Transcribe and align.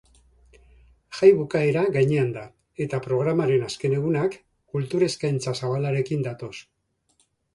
Jai 1.17 1.27
bukaera 1.41 1.83
gainean 1.97 2.31
da 2.37 2.45
eta 2.87 3.01
programaren 3.09 3.67
azken 3.67 3.95
egunak 3.99 4.39
kultur 4.77 5.05
eskaintza 5.09 5.53
zabalarekin 5.63 6.25
datoz. 6.29 6.53